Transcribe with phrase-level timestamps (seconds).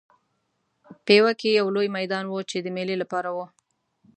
[1.05, 3.37] پېوه کې یو لوی میدان و چې د مېلې لپاره و.